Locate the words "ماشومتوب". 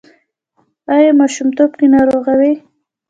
1.19-1.71